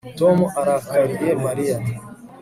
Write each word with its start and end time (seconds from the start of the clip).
Tom 0.19 0.37
arakariye 0.59 1.29
Mariya 1.45 1.77